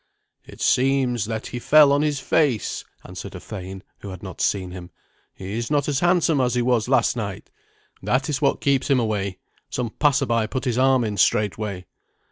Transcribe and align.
"It 0.47 0.61
seems 0.61 1.25
that 1.25 1.45
he 1.45 1.59
fell 1.59 1.91
on 1.91 2.01
his 2.01 2.19
face," 2.19 2.83
answered 3.05 3.35
a 3.35 3.39
thane 3.39 3.83
who 3.99 4.09
had 4.09 4.41
seen 4.41 4.71
him. 4.71 4.89
"He 5.35 5.53
is 5.55 5.69
not 5.69 5.87
as 5.87 5.99
handsome 5.99 6.41
as 6.41 6.55
he 6.55 6.61
was 6.63 6.89
last 6.89 7.15
night. 7.15 7.51
That 8.01 8.27
is 8.27 8.41
what 8.41 8.61
keeps 8.61 8.89
him 8.89 8.99
away. 8.99 9.37
Some 9.69 9.91
passerby 9.91 10.47
put 10.47 10.65
his 10.65 10.79
arm 10.79 11.03
in 11.03 11.17
straightway." 11.17 11.85